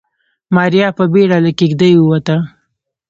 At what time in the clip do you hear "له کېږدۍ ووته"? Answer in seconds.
1.45-2.35